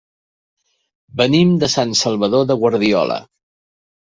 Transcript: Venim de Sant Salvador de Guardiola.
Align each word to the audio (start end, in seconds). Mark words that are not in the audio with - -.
Venim 1.21 1.51
de 1.65 1.69
Sant 1.75 1.93
Salvador 2.01 2.49
de 2.53 2.59
Guardiola. 2.63 3.21